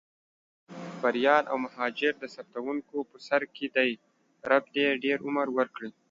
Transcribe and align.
بریال 1.01 1.43
او 1.51 1.57
مهاجر 1.65 2.13
د 2.19 2.23
ثبتوونکو 2.35 2.97
په 3.09 3.17
سر 3.27 3.41
کې 3.55 3.67
دي، 3.75 3.91
رب 4.49 4.63
دې 4.75 4.87
ډېر 5.03 5.17
عمر 5.27 5.47
ورکړي. 5.57 5.89